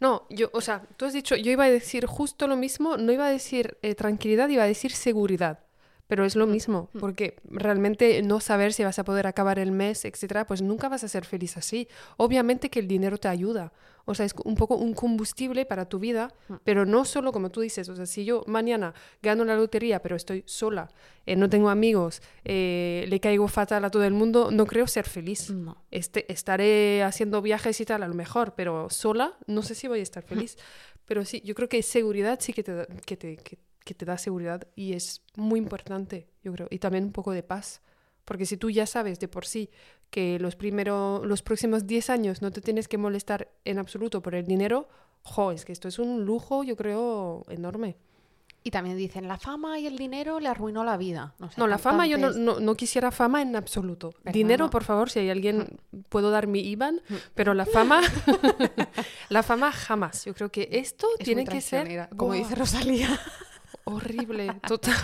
[0.00, 3.12] No, yo, o sea, tú has dicho, yo iba a decir justo lo mismo, no
[3.12, 5.60] iba a decir eh, tranquilidad, iba a decir seguridad.
[6.08, 6.98] Pero es lo Mm, mismo, mm.
[7.00, 11.02] porque realmente no saber si vas a poder acabar el mes, etcétera, pues nunca vas
[11.02, 11.88] a ser feliz así.
[12.16, 13.72] Obviamente que el dinero te ayuda,
[14.06, 16.54] o sea, es un poco un combustible para tu vida, Mm.
[16.64, 20.16] pero no solo como tú dices, o sea, si yo mañana gano la lotería, pero
[20.16, 20.88] estoy sola,
[21.26, 25.06] eh, no tengo amigos, eh, le caigo fatal a todo el mundo, no creo ser
[25.08, 25.50] feliz.
[25.50, 25.84] No.
[25.90, 30.00] Este, estaré haciendo viajes y tal, a lo mejor, pero sola no sé si voy
[30.00, 30.56] a estar feliz.
[31.04, 34.04] Pero sí, yo creo que seguridad sí que te, da, que te, que, que te
[34.04, 36.66] da seguridad y es muy importante, yo creo.
[36.70, 37.80] Y también un poco de paz.
[38.24, 39.70] Porque si tú ya sabes de por sí
[40.10, 44.34] que los, primero, los próximos 10 años no te tienes que molestar en absoluto por
[44.34, 44.88] el dinero,
[45.22, 47.96] jo, es que esto es un lujo, yo creo, enorme.
[48.62, 51.34] Y también dicen, la fama y el dinero le arruinó la vida.
[51.38, 54.12] No, sé, No, la fama yo no, no, no quisiera fama en absoluto.
[54.24, 57.14] Dinero, por favor, si hay alguien, puedo dar mi IBAN, Mm.
[57.34, 58.00] pero la fama,
[59.28, 60.24] la fama jamás.
[60.24, 63.08] Yo creo que esto Es tiene que ser como dice Rosalía.
[63.84, 64.96] horrible, total.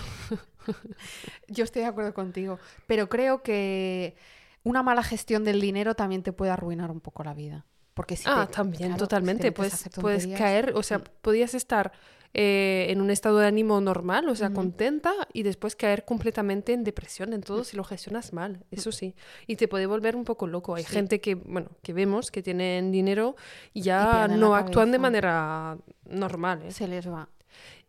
[1.49, 4.17] Yo estoy de acuerdo contigo, pero creo que
[4.65, 7.67] una mala gestión del dinero también te puede arruinar un poco la vida.
[7.95, 9.49] Porque si ah, te- también, claro, si te totalmente.
[9.49, 11.93] a Puedes, puedes caer, o sea, podías estar
[12.33, 16.85] eh, en un estado de ánimo normal, o sea, contenta, y después caer completamente en
[16.85, 19.15] depresión en todo si lo gestionas mal, eso sí.
[19.47, 20.75] Y te puede volver un poco loco.
[20.75, 20.95] Hay Sí.
[20.95, 23.37] gente que, bueno, que vemos que tienen dinero
[23.75, 26.63] y ya no actúan de manera normal.
[26.63, 26.73] ¿eh?
[26.73, 27.29] se les va.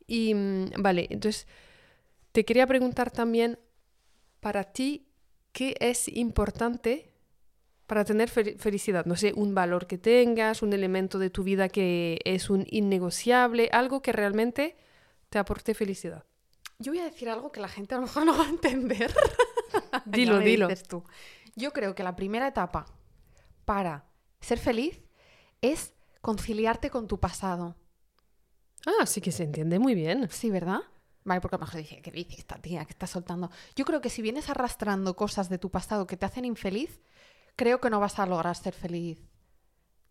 [0.06, 1.48] Y mm, vale, entonces
[2.34, 3.58] te quería preguntar también,
[4.42, 5.08] para ti,
[5.54, 7.14] ¿qué es importante
[7.88, 9.06] para tener fel- felicidad?
[9.06, 13.70] No sé, un valor que tengas, un elemento de tu vida que es un innegociable,
[13.72, 14.76] algo que realmente
[15.30, 16.26] te aporte felicidad.
[16.80, 19.14] Yo voy a decir algo que la gente a lo mejor no va a entender.
[20.06, 20.68] Dilo, dilo.
[20.68, 21.04] dices tú.
[21.56, 22.86] Yo creo que la primera etapa
[23.66, 24.06] para
[24.42, 25.00] ser feliz
[25.62, 27.76] es conciliarte con tu pasado.
[28.86, 30.28] Ah, sí que se entiende muy bien.
[30.30, 30.80] Sí, ¿verdad?
[31.26, 33.50] Vale, porque a lo mejor dice, ¿qué dice esta tía que está soltando?
[33.76, 37.02] Yo creo que si vienes arrastrando cosas de tu pasado que te hacen infeliz,
[37.56, 39.20] creo que no vas a lograr ser feliz.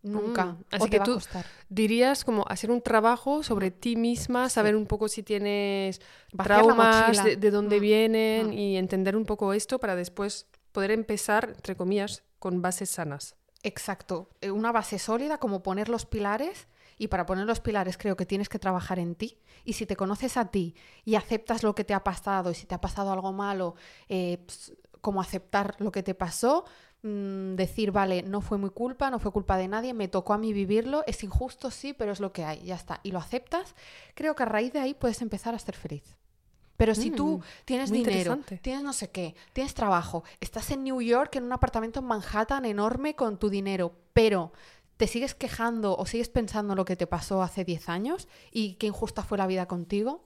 [0.01, 0.45] Nunca.
[0.45, 1.45] Mm, o así te que va tú- a costar.
[1.69, 6.01] Dirías como hacer un trabajo sobre ti misma, saber un poco si tienes
[6.33, 8.53] Vaciar traumas, de dónde Mm, vienen mm.
[8.53, 13.35] y entender un poco esto para después poder empezar, entre comillas, con bases sanas.
[13.61, 14.29] Exacto.
[14.41, 16.67] Eh, Una base sólida, como poner los pilares.
[16.97, 19.37] Y para poner los pilares creo que tienes que trabajar en ti.
[19.65, 20.75] Y si te conoces a ti
[21.05, 23.75] y aceptas lo que te ha pasado, y si te ha pasado algo malo,
[24.09, 26.63] eh, ps, como aceptar lo que te pasó,
[27.01, 30.37] mm, decir, vale, no fue mi culpa, no fue culpa de nadie, me tocó a
[30.37, 33.01] mí vivirlo, es injusto, sí, pero es lo que hay, ya está.
[33.03, 33.75] Y lo aceptas,
[34.15, 36.15] creo que a raíz de ahí puedes empezar a ser feliz.
[36.77, 41.01] Pero si tú Mm, tienes dinero, tienes no sé qué, tienes trabajo, estás en New
[41.01, 44.53] York en un apartamento en Manhattan enorme con tu dinero, pero
[45.03, 48.87] te sigues quejando o sigues pensando lo que te pasó hace 10 años y qué
[48.87, 50.23] injusta fue la vida contigo.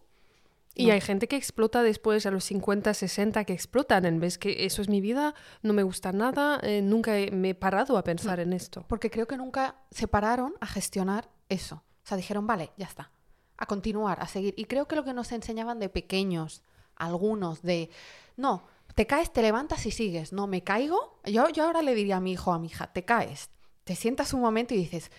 [0.76, 0.94] Y No.
[0.94, 4.84] hay gente que explota después a los 50, 60, que explotan en vez que eso
[4.84, 8.40] es mi vida, no me gusta nada, eh, nunca he- me he parado a pensar
[8.40, 8.86] en esto.
[8.88, 11.78] Porque creo que nunca se pararon a gestionar eso.
[12.04, 13.10] O sea, dijeron, vale, ya está.
[13.58, 14.54] A continuar, a seguir.
[14.58, 16.62] Y creo que lo que nos enseñaban de pequeños,
[16.96, 17.90] algunos, de,
[18.36, 18.64] no,
[18.94, 20.32] te caes, te levantas y sigues.
[20.34, 21.20] No, me caigo.
[21.26, 23.50] Yo, yo ahora le diría a mi hijo o a mi hija, te caes,
[23.88, 25.10] te sientas un momento y dices,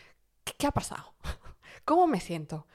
[0.44, 1.14] ¿qué, qué ha pasado?
[1.84, 2.66] ¿Cómo me siento?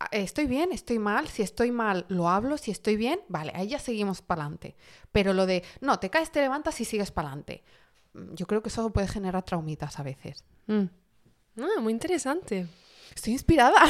[0.00, 0.72] Ah, ¿Estoy bien?
[0.72, 1.28] ¿Estoy mal?
[1.28, 2.56] Si estoy mal, lo hablo.
[2.58, 4.74] Si estoy bien, vale, ahí ya seguimos para adelante.
[5.12, 7.62] Pero lo de, no, te caes, te levantas y sigues para adelante.
[8.34, 10.44] Yo creo que eso puede generar traumitas a veces.
[10.66, 10.84] Mm.
[11.60, 12.66] Ah, muy interesante.
[13.14, 13.80] Estoy inspirada.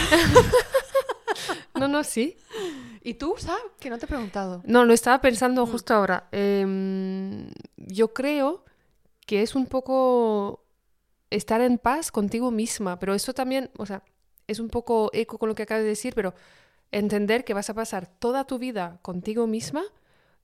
[1.75, 2.37] No, no, sí.
[3.03, 3.62] ¿Y tú, sabes?
[3.81, 4.62] Que no te he preguntado.
[4.66, 5.70] No, lo estaba pensando Mm.
[5.70, 6.29] justo ahora.
[6.31, 8.64] Em, yo creo
[9.27, 10.62] que es un poco
[11.33, 14.03] estar en paz contigo misma, pero eso también, o sea,
[14.47, 16.35] es un poco eco con lo que acabas de decir, pero
[16.90, 19.83] entender que vas a pasar toda tu vida contigo misma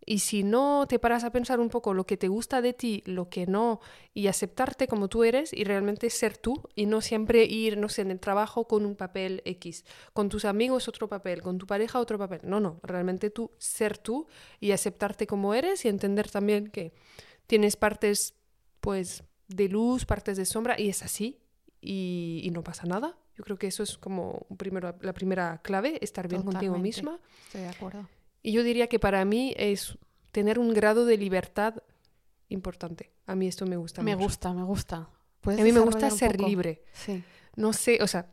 [0.07, 3.03] y si no te paras a pensar un poco lo que te gusta de ti,
[3.05, 3.81] lo que no,
[4.15, 8.03] y aceptarte como tú eres y realmente ser tú y no siempre ir, no sé,
[8.03, 12.01] en el trabajo con un papel X, con tus amigos otro papel, con tu pareja
[12.01, 12.41] otro papel.
[12.45, 14.27] No, no, realmente tú ser tú
[14.61, 16.95] y aceptarte como eres y entender también que
[17.47, 18.35] tienes partes,
[18.81, 21.39] pues, de luz, partes de sombra y es así
[21.81, 23.17] y, y no pasa nada.
[23.37, 27.19] Yo creo que eso es como primero, la primera clave, estar bien contigo misma.
[27.47, 28.09] Estoy de acuerdo.
[28.43, 29.97] Y yo diría que para mí es
[30.33, 31.75] tener un grado de libertad
[32.49, 33.11] importante.
[33.27, 34.25] A mí esto me gusta Me mucho.
[34.25, 35.09] gusta, me gusta.
[35.41, 36.83] ¿Puedes A mí me gusta ser libre.
[36.93, 37.23] Sí.
[37.57, 38.31] No sé, o sea,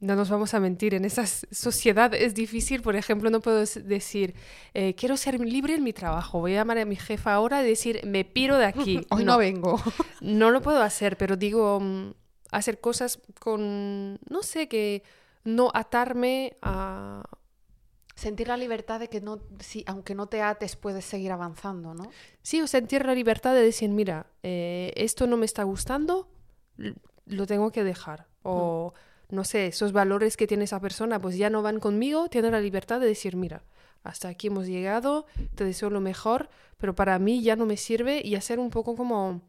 [0.00, 4.34] no nos vamos a mentir, en esa sociedad es difícil, por ejemplo, no puedo decir,
[4.72, 7.66] eh, quiero ser libre en mi trabajo, voy a llamar a mi jefa ahora y
[7.66, 9.06] decir, me piro de aquí.
[9.10, 9.80] Hoy no, vengo.
[10.20, 12.12] No lo puedo hacer, pero digo, mm,
[12.50, 15.02] hacer cosas con, no sé, que
[15.44, 17.22] no atarme a,
[18.20, 22.10] Sentir la libertad de que no, si, aunque no te ates, puedes seguir avanzando, ¿no?
[22.42, 26.28] Sí, o sentir la libertad de decir, mira, eh, esto no me está gustando,
[27.24, 28.26] lo tengo que dejar.
[28.42, 28.92] O,
[29.30, 32.60] no sé, esos valores que tiene esa persona, pues ya no van conmigo, tiene la
[32.60, 33.64] libertad de decir, mira,
[34.02, 38.22] hasta aquí hemos llegado, te deseo lo mejor, pero para mí ya no me sirve
[38.24, 39.42] y hacer un poco como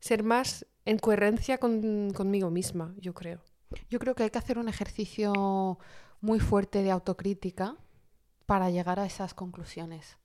[0.00, 3.40] ser más en coherencia con, conmigo misma, yo creo.
[3.88, 5.78] Yo creo que hay que hacer un ejercicio
[6.20, 7.76] muy fuerte de autocrítica
[8.46, 10.18] para llegar a esas conclusiones.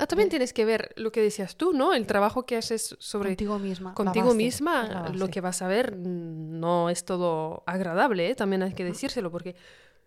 [0.00, 1.92] Ah, también tienes que ver lo que decías tú, ¿no?
[1.92, 3.94] El trabajo que haces sobre Contigo misma.
[3.94, 8.34] contigo base, misma, lo que vas a ver mm, no es todo agradable, ¿eh?
[8.34, 9.54] también hay que decírselo, porque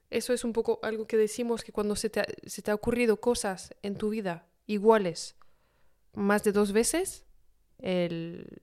[0.10, 2.75] eso es un poco algo que decimos que cuando se te ha, se te ha
[2.75, 5.36] ocurrido cosas en tu vida iguales
[6.13, 7.25] más de dos veces,
[7.79, 8.62] el,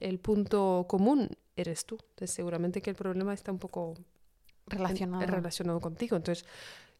[0.00, 1.96] el punto común eres tú.
[2.10, 4.04] Entonces, seguramente que el problema está un poco en-
[4.78, 5.26] Relacionado.
[5.26, 6.16] relacionado contigo.
[6.16, 6.44] Entonces,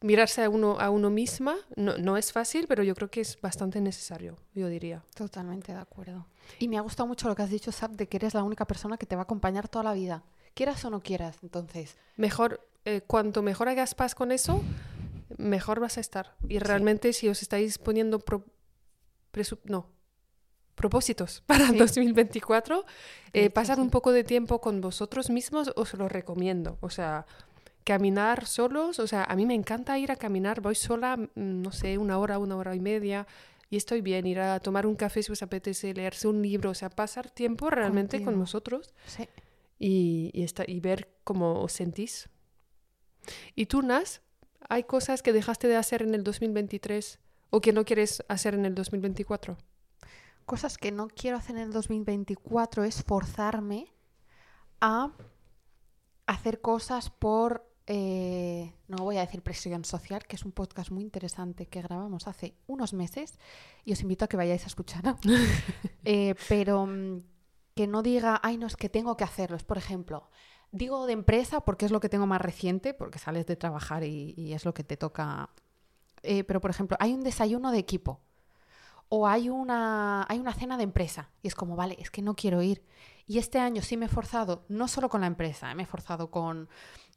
[0.01, 3.41] mirarse a uno, a uno misma no, no es fácil, pero yo creo que es
[3.41, 5.05] bastante necesario, yo diría.
[5.15, 6.27] Totalmente de acuerdo.
[6.59, 8.65] Y me ha gustado mucho lo que has dicho, Sab, de que eres la única
[8.65, 10.23] persona que te va a acompañar toda la vida.
[10.55, 11.97] Quieras o no quieras, entonces.
[12.17, 14.63] mejor, eh, cuanto mejor hagas paz con eso,
[15.37, 16.35] mejor vas a estar.
[16.49, 18.45] Y realmente si os estáis poniendo pro-
[19.65, 19.87] no,
[20.75, 21.77] propósitos para Sí.
[21.77, 22.85] 2024,
[23.33, 26.79] De eh, pasar un poco de tiempo con vosotros mismos, os lo recomiendo.
[26.81, 27.27] O sea,
[27.93, 31.29] caminar solos, o sea, a mí me encanta ir a caminar, voy sola, mm,
[31.63, 33.27] no sé, una hora, una hora y media.
[33.71, 36.75] Y estoy bien, ir a tomar un café si os apetece, leerse un libro, o
[36.75, 38.41] sea, pasar tiempo realmente con Contigo.
[38.43, 39.27] vosotros Sí.
[39.79, 42.29] y, y, esta- y ver cómo os sentís.
[43.55, 44.21] ¿Y tú, Nas?
[44.69, 47.19] ¿Hay cosas que dejaste de hacer en el 2023
[47.51, 49.57] o que no quieres hacer en el 2024?
[50.45, 53.93] Cosas que no quiero hacer en el 2024 es forzarme
[54.81, 55.13] a
[56.27, 61.03] hacer cosas por, eh, no voy a decir presión social, que es un podcast muy
[61.03, 63.39] interesante que grabamos hace unos meses
[63.87, 65.19] y os invito a que vayáis a escucharlo.
[66.11, 67.23] Eh, pero mm,
[67.75, 69.63] que no diga, ay, no, es que tengo que hacerlos.
[69.63, 70.31] Por ejemplo,
[70.73, 74.33] digo de empresa porque es lo que tengo más reciente, porque sales de trabajar y,
[74.37, 75.51] y es lo que te toca.
[76.23, 78.21] Eh, pero, por ejemplo, hay un desayuno de equipo
[79.11, 82.35] o hay una, hay una cena de empresa y es como, vale, es que no
[82.35, 82.83] quiero ir.
[83.29, 86.31] Y este año sí me he forzado, no solo con la empresa, me he forzado
[86.31, 86.69] con...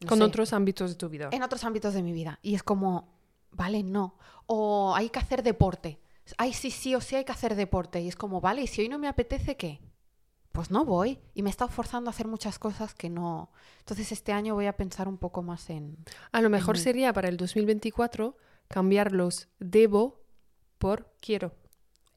[0.01, 1.29] no Con sé, otros ámbitos de tu vida.
[1.31, 2.37] en otros ámbitos de mi vida.
[2.43, 3.17] Y es como,
[3.51, 4.17] vale, no.
[4.45, 5.99] O hay que hacer deporte.
[6.37, 8.01] Ay, sí, sí o sí hay que hacer deporte.
[8.01, 9.79] Y es como, vale, y si hoy no me apetece, ¿qué?
[10.51, 11.17] Pues no voy.
[11.33, 13.49] Y me he estado forzando a hacer muchas cosas que no.
[13.79, 15.97] Entonces este año voy a pensar un poco más en.
[16.33, 18.35] A lo mejor sería para el 2024
[18.67, 20.25] cambiar los debo
[20.77, 21.55] por quiero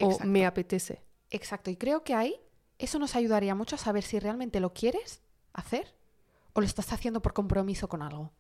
[0.00, 0.26] o Exacto.
[0.26, 1.04] me apetece.
[1.30, 1.70] Exacto.
[1.70, 2.40] Y creo que ahí
[2.78, 5.94] eso nos ayudaría mucho a saber si realmente lo quieres hacer
[6.52, 8.32] o lo estás haciendo por compromiso con algo.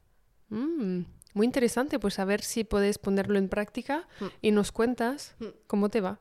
[0.50, 1.00] Mm,
[1.34, 4.24] muy interesante, pues a ver si puedes ponerlo en práctica Mm.
[4.42, 5.44] y nos cuentas Mm.
[5.66, 6.20] cómo te va.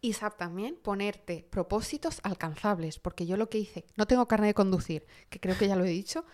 [0.00, 4.54] Y Sab, también ponerte propósitos alcanzables, porque yo lo que hice, no tengo carne de
[4.54, 6.24] conducir, que creo que ya lo he dicho,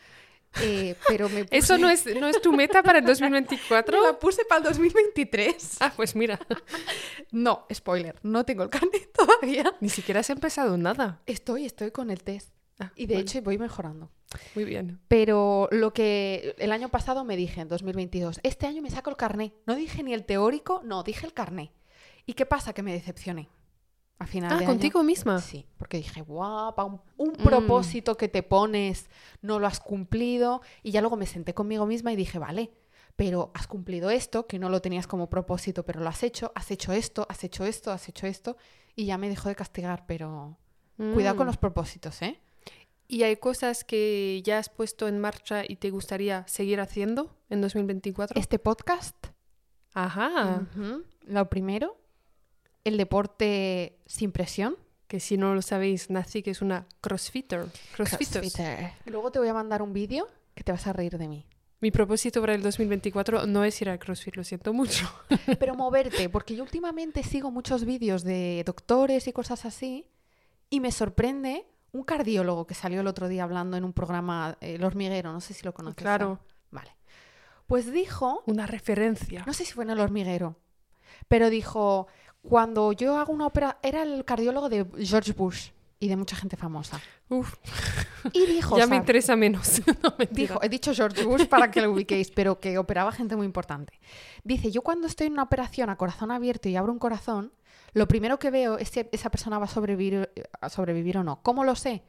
[0.62, 4.00] eh, pero me puse, ¿Eso no es, no es tu meta para el 2024?
[4.00, 5.76] me la puse para el 2023.
[5.80, 6.38] Ah, pues mira,
[7.32, 9.74] No, spoiler, no tengo el carnet todavía.
[9.80, 11.20] ni siquiera has empezado nada.
[11.26, 12.50] Estoy, estoy con el test.
[12.80, 14.10] Ah, Y de bueno, hecho voy mejorando.
[14.54, 15.00] muy bien.
[15.08, 19.16] Pero lo que el año pasado me dije, en 2022, este año me saco el
[19.16, 19.54] carné.
[19.66, 21.72] No dije ni el teórico, no, dije el carné.
[22.26, 22.72] ¿Y qué pasa?
[22.72, 23.48] Que me decepcioné.
[24.26, 25.40] Final Ah, de año- contigo misma.
[25.40, 27.42] Sí, porque dije, guapa, un, un Mm.
[27.42, 29.08] propósito que te pones,
[29.42, 30.60] no lo has cumplido.
[30.82, 32.70] Y ya luego me senté conmigo misma y dije, vale,
[33.16, 36.70] pero has cumplido esto, que no lo tenías como propósito, pero lo has hecho, has
[36.70, 38.56] hecho esto, has hecho esto, has hecho esto.
[38.96, 40.56] Y ya me dejó de castigar, pero
[40.96, 41.48] cuidado con Mm.
[41.48, 42.40] los propósitos, ¿eh?
[43.06, 47.60] ¿Y hay cosas que ya has puesto en marcha y te gustaría seguir haciendo en
[47.60, 48.40] 2024?
[48.40, 49.14] Este podcast,
[49.92, 50.66] Ajá,
[51.26, 51.96] lo primero,
[52.84, 54.76] el deporte sin presión.
[55.06, 57.66] que si no lo sabéis, Nazi que es una crossfitter.
[57.94, 58.44] Crossfitter.
[59.06, 61.46] Y Luego te voy a mandar un vídeo que te vas a reír de mí.
[61.80, 65.06] Mi propósito para el 2024 no es ir al CrossFit, lo siento mucho.
[65.58, 70.06] Pero moverte, porque yo últimamente sigo muchos vídeos de doctores y cosas así
[70.70, 74.76] y me sorprende un cardiólogo que salió el otro día hablando en un programa, eh,
[74.76, 75.98] El Hormiguero, no sé si lo conoces.
[75.98, 76.40] Claro.
[76.70, 76.96] Vale.
[77.66, 79.44] Pues dijo, una referencia.
[79.46, 80.56] no sé si fue en El Hormiguero,
[81.28, 82.08] pero dijo,
[82.48, 86.56] cuando yo hago una ópera, era el cardiólogo de George Bush y de mucha gente
[86.56, 87.00] famosa.
[87.30, 87.54] Uf,
[88.32, 89.80] Y dijo, ya me interesa menos.
[90.02, 90.14] No.
[90.30, 93.98] Dijo, he dicho George Bush para que lo ubiquéis, pero que operaba gente muy importante.
[94.42, 97.52] Dice, yo cuando estoy en una operación a corazón abierto y abro un corazón,
[97.94, 100.30] lo primero que veo es si esa persona va a sobrevivir,
[100.60, 101.42] a sobrevivir o no.
[101.42, 102.02] ¿Cómo lo sé?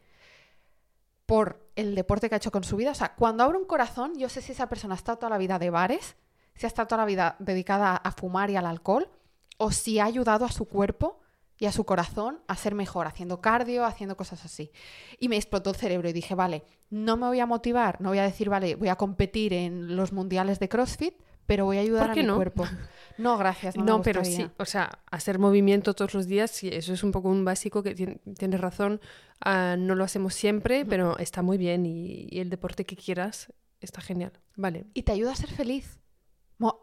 [1.25, 2.91] Por el deporte que ha hecho con su vida.
[2.91, 5.37] O sea, cuando abro un corazón, yo sé si esa persona ha estado toda la
[5.37, 6.17] vida de bares,
[6.55, 9.09] si ha estado toda la vida dedicada a fumar y al alcohol
[9.57, 11.19] o si ha ayudado a su cuerpo
[11.57, 14.71] y a su corazón a ser mejor, haciendo cardio, haciendo cosas así.
[15.19, 18.19] Y me explotó el cerebro y dije, vale, no me voy a motivar, no voy
[18.19, 21.13] a decir, vale, voy a competir en los mundiales de CrossFit,
[21.45, 22.35] pero voy a ayudar ¿Por a mi no?
[22.35, 22.65] cuerpo.
[23.17, 23.77] No, gracias.
[23.77, 27.01] No, me No, pero sí, o sea, hacer movimiento todos los días, sí, eso es
[27.01, 28.99] un poco un básico que tien- tienes razón,
[29.39, 33.53] ah, no lo hacemos siempre, pero está muy bien y, y el deporte que quieras
[33.79, 34.33] está genial.
[34.57, 34.87] Vale.
[34.93, 35.97] Y te ayuda a ser feliz.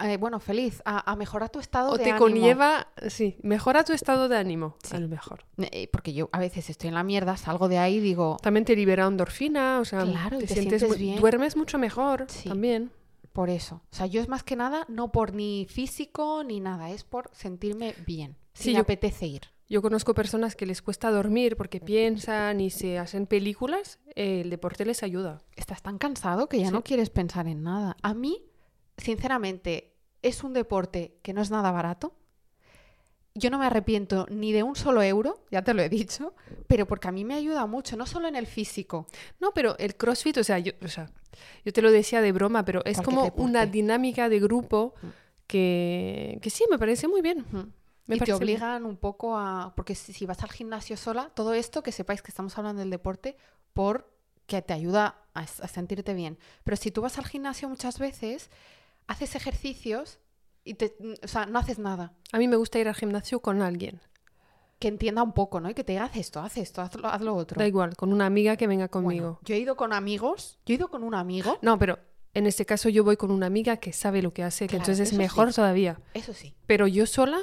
[0.01, 2.19] Eh, bueno, feliz, a, a mejorar tu estado O de te ánimo.
[2.27, 4.97] conlleva, sí, mejora tu estado de ánimo, Sí.
[4.97, 5.45] a lo mejor.
[5.59, 8.65] Eh, porque yo a veces estoy en la mierda, salgo de ahí y digo, También
[8.65, 11.19] te libera endorfina, o sea, Claro, te, te sientes bien.
[11.21, 12.49] duermes mucho mejor Sí.
[12.49, 12.91] también.
[13.33, 13.77] por eso.
[13.91, 17.31] O sea, yo es más que nada no por ni físico ni nada, es por
[17.33, 18.37] sentirme bien.
[18.53, 19.41] Si Sí, me yo- apetece ir.
[19.71, 24.51] Yo conozco personas que les cuesta dormir porque piensan y se hacen películas, eh, el
[24.51, 25.41] deporte les ayuda.
[25.57, 27.97] Estás tan cansado que ya no quieres pensar en nada.
[28.03, 28.43] A mí,
[29.03, 32.15] sinceramente, es un deporte que no es nada barato.
[33.35, 36.35] Yo no me arrepiento ni de un solo euro, ya te lo he dicho,
[36.67, 39.07] pero porque a mí me ayuda mucho, no solo en el físico.
[39.41, 41.11] No, pero el CrossFit, o sea, yo, o sea,
[41.65, 43.43] yo te lo decía de broma, pero es como deporte.
[43.43, 45.07] una dinámica de grupo Mm.
[45.47, 47.45] que, que sí, me parece muy bien.
[48.07, 48.37] Me y te bien.
[48.37, 49.73] obligan un poco a...
[49.77, 52.91] Porque si, si vas al gimnasio sola, todo esto, que sepáis que estamos hablando del
[52.91, 53.37] deporte
[53.73, 54.11] por
[54.47, 56.38] que te ayuda a, a sentirte bien.
[56.65, 58.51] Pero si tú vas al gimnasio muchas veces,
[59.07, 60.19] haces ejercicios
[60.65, 62.12] y te, o sea, no haces nada.
[62.33, 64.01] A mí me gusta ir al gimnasio con alguien.
[64.79, 65.71] Que entienda un poco, ¿no?
[65.71, 67.59] Y que te diga, haz esto, haz esto, haz lo, haz lo otro.
[67.59, 69.41] Da igual, con una amiga que venga Bueno, conmigo.
[69.45, 71.99] yo he ido con amigos, yo he ido con un amigo, No, pero
[72.35, 75.12] en este caso yo voy con una amiga que sabe lo que hace, que entonces
[75.12, 75.57] es mejor sí.
[75.57, 76.01] todavía.
[76.15, 76.55] eso sí.
[76.67, 77.38] Pero yo sola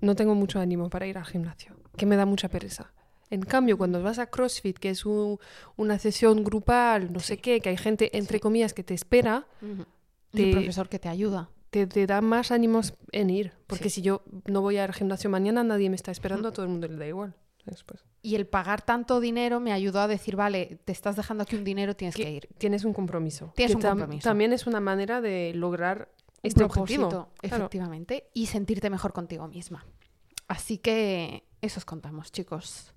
[0.00, 2.92] no tengo mucho ánimo para ir al gimnasio, que me da mucha pereza.
[3.30, 5.40] En cambio, cuando vas a CrossFit, que es un-
[5.76, 8.40] una sesión grupal, no sé qué, que hay gente, entre Sí.
[8.42, 9.48] comillas, que te espera,
[10.36, 11.50] Te- un profesor que te ayuda.
[11.70, 13.52] te, te da más ánimos en ir.
[13.66, 13.96] Porque Sí.
[13.96, 16.88] si yo no voy al gimnasio mañana, nadie me está esperando, a todo el mundo
[16.88, 17.34] le da igual.
[17.66, 18.04] Después.
[18.22, 21.64] Y el pagar tanto dinero me ayudó a decir, vale, te estás dejando aquí un
[21.64, 22.48] dinero, tienes Que que ir.
[22.58, 23.52] Tienes un compromiso.
[23.56, 24.28] Tienes que un tam- compromiso.
[24.28, 26.12] También es una manera de lograr
[26.44, 27.32] este propósito, objetivo.
[27.40, 27.56] Claro.
[27.64, 29.84] efectivamente, y sentirte mejor contigo misma.
[30.46, 32.94] Así que eso os contamos, chicos.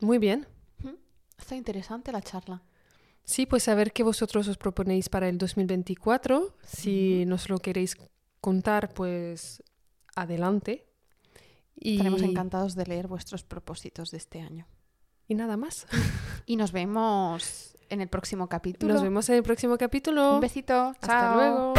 [0.00, 0.46] Muy bien.
[1.38, 2.62] Está interesante la charla.
[3.24, 6.54] Sí, pues a ver qué vosotros os proponéis para el 2024.
[6.62, 7.26] Si uh -huh.
[7.26, 7.96] nos lo queréis
[8.40, 9.62] contar, pues
[10.14, 10.86] adelante.
[11.74, 11.92] Y...
[11.92, 14.66] Estaremos encantados de leer vuestros propósitos de este año.
[15.26, 15.86] Y nada más.
[16.46, 18.92] y nos vemos en el próximo capítulo.
[18.92, 20.34] Nos vemos en el próximo capítulo.
[20.34, 20.94] Un besito.
[21.00, 21.74] Hasta luego.